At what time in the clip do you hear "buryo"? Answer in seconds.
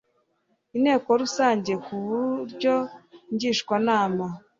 2.05-2.75